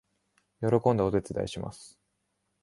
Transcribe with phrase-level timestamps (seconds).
[0.61, 1.99] 喜んでお手伝いします